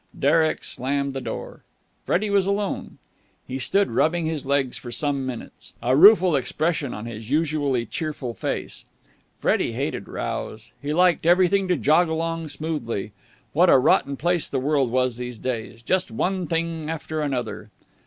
[0.19, 1.61] Derek slammed the door.
[2.07, 2.97] Freddie was alone.
[3.47, 8.33] He stood rubbing his legs for some minutes, a rueful expression on his usually cheerful
[8.33, 8.85] face.
[9.37, 10.71] Freddie hated rows.
[10.81, 13.11] He liked everything to jog along smoothly.
[13.53, 15.83] What a rotten place the world was these days!
[15.83, 17.69] Just one thing after another.